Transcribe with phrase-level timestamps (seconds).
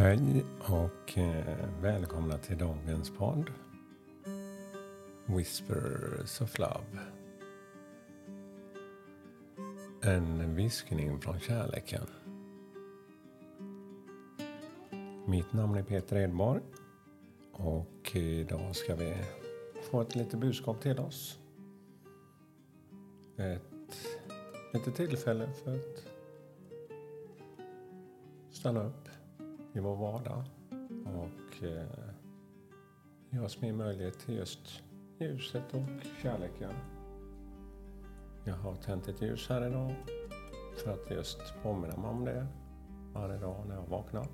[0.00, 3.50] Hej och eh, välkomna till dagens podd.
[5.26, 6.98] Whispers of Love.
[10.02, 12.06] En viskning från kärleken.
[15.26, 16.62] Mitt namn är Peter Edborg
[17.52, 19.14] och idag ska vi
[19.90, 21.38] få ett litet budskap till oss.
[23.36, 23.96] Ett
[24.72, 26.04] litet tillfälle för att
[28.50, 29.09] stanna upp
[29.72, 30.44] i vår vardag
[31.04, 31.86] och eh,
[33.30, 34.82] ge oss mer möjlighet till just
[35.18, 36.72] ljuset och kärleken.
[38.44, 39.94] Jag har tänt ett ljus här idag
[40.76, 42.46] för att just påminna mig om det
[43.12, 44.26] varje dag när jag vaknar.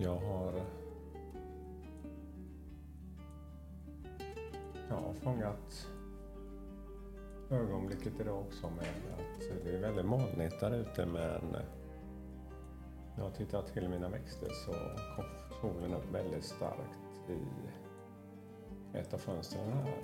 [0.00, 0.62] Jag har
[4.88, 5.88] jag har fångat
[7.50, 11.56] ögonblicket idag också med att det är väldigt molnigt där ute men
[13.16, 14.72] när jag tittar till mina växter så
[15.16, 15.24] kom
[15.60, 16.98] solen upp väldigt starkt
[17.28, 17.38] i
[18.98, 19.94] ett av fönstren här.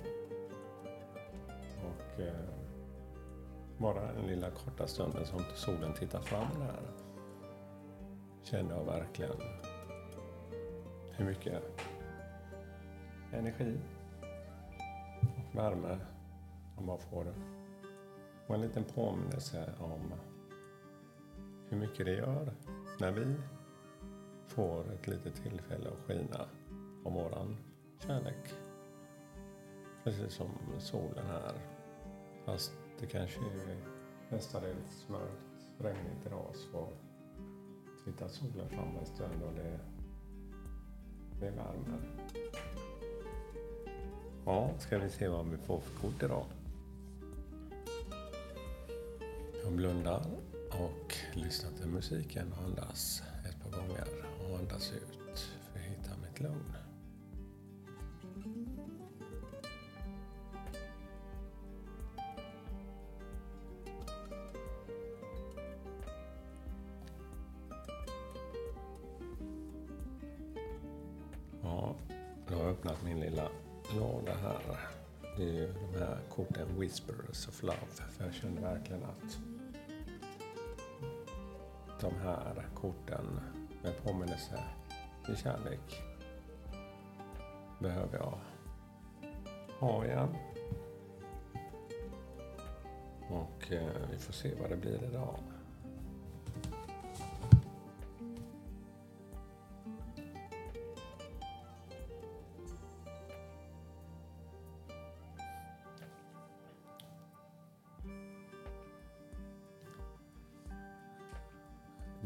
[1.85, 2.49] Och eh,
[3.77, 6.79] bara den lilla korta stunden som solen tittar fram där
[8.43, 9.35] kände jag verkligen
[11.11, 11.63] hur mycket
[13.33, 13.79] energi
[15.21, 15.97] och värme
[16.75, 17.33] man bara får.
[18.47, 20.13] Och en liten påminnelse om
[21.69, 22.53] hur mycket det gör
[23.01, 23.35] när vi
[24.47, 26.45] får ett litet tillfälle att skina
[27.05, 27.57] av våran
[27.99, 28.53] kärlek.
[30.03, 30.49] Precis som
[30.79, 31.53] solen här.
[32.45, 33.77] Fast det kanske är
[34.29, 36.89] mestadels mörkt, regnigt idag så
[38.05, 39.79] tittar solen fram en stund och det,
[41.39, 42.01] det värmer.
[44.45, 46.45] Ja, ska vi se vad vi får för kort idag.
[49.63, 50.25] Jag blundar
[50.79, 54.07] och lyssna till musiken och andas ett par gånger
[54.49, 56.73] och andas ut för att hitta mitt lugn.
[71.63, 71.95] Ja,
[72.49, 73.49] nu har jag öppnat min lilla
[73.95, 74.79] låda här.
[75.37, 78.11] Det är ju de här korten Whispers of Love.
[78.11, 79.39] För jag känner verkligen att
[82.01, 83.39] de här korten
[83.83, 84.59] med påminnelse
[85.25, 86.01] till kärlek
[87.79, 88.39] behöver jag
[89.79, 90.35] ha igen.
[93.29, 95.39] Och eh, vi får se vad det blir idag.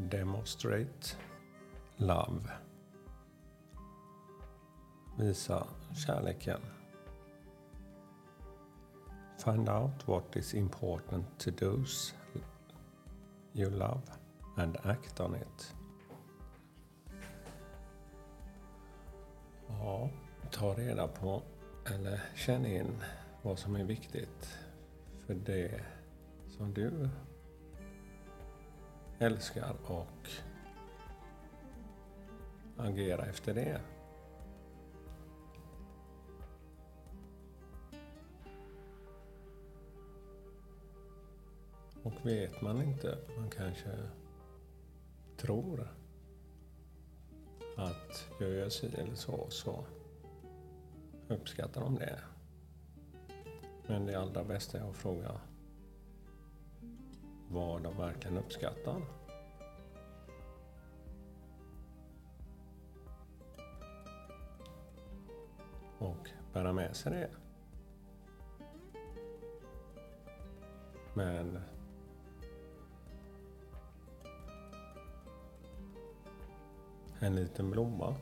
[0.10, 1.18] Demonstrate
[1.98, 2.52] love.
[5.18, 5.68] Visa
[6.06, 6.62] kärleken.
[9.38, 12.14] Find out what is important to those
[13.54, 14.02] you love
[14.58, 15.76] and act on it.
[19.68, 20.10] Ja,
[20.52, 21.42] ta reda på
[21.86, 23.04] eller känn in
[23.42, 24.58] vad som är viktigt
[25.26, 25.82] för det
[26.48, 27.10] som du
[29.20, 30.30] älskar och
[32.78, 33.82] agera efter det.
[42.04, 43.90] Och vet man inte, man kanske
[45.38, 45.88] tror
[47.78, 49.86] att jag gör si eller så, så
[51.28, 52.20] uppskattar de det.
[53.88, 55.42] Men det allra bästa är att fråga
[57.56, 59.02] vad de verkligen uppskattar.
[65.98, 67.30] Och bära med sig det.
[71.14, 71.60] Men
[77.20, 78.16] en liten blomma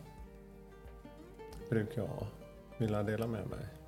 [1.69, 2.27] brukar jag
[2.77, 3.82] vilja dela med mig.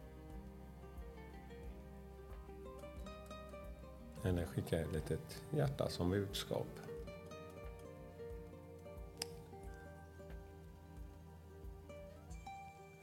[4.25, 6.67] Eller skicka ett litet hjärta som budskap.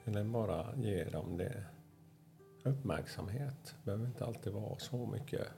[0.04, 1.64] Eller bara ge dem det
[2.62, 3.64] uppmärksamhet.
[3.64, 5.48] Det behöver inte alltid vara så mycket.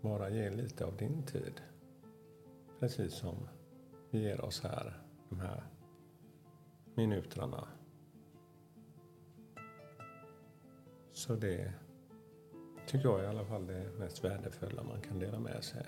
[0.00, 1.60] Bara ge lite av din tid.
[2.80, 3.48] Precis som
[4.10, 5.64] vi ger oss här, de här
[6.94, 7.68] minuterna.
[11.12, 11.72] Så det
[12.86, 15.86] tycker jag i alla fall det mest värdefulla man kan dela med sig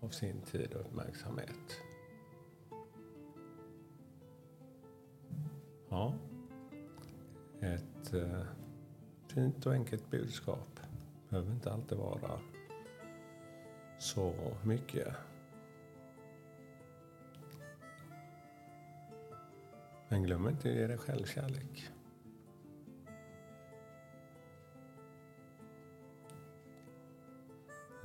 [0.00, 1.80] av sin tid och uppmärksamhet.
[5.88, 6.14] Ja,
[7.60, 8.42] ett eh,
[9.28, 10.80] fint och enkelt budskap
[11.28, 12.40] behöver inte alltid vara
[13.98, 15.14] så mycket.
[20.08, 21.90] Men glöm inte att ge dig själv kärlek.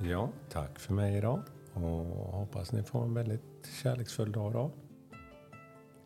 [0.02, 1.42] Ja, tack för mig idag
[1.74, 1.82] och
[2.32, 4.70] hoppas ni får en väldigt kärleksfull dag idag.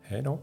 [0.01, 0.39] Hej då!